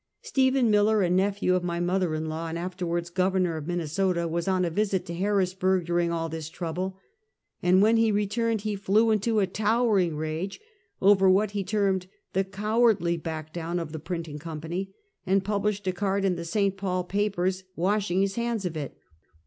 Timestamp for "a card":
15.85-16.25